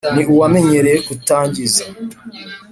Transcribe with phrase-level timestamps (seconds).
[0.15, 1.83] ni uwamenyereye kutangiza